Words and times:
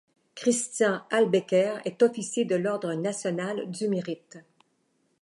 Christian 0.33 0.99
Albecker 1.11 1.75
est 1.85 2.01
officier 2.01 2.43
de 2.43 2.55
l'Ordre 2.55 2.95
national 2.95 3.69
du 3.69 3.87
Mérite. 3.87 4.39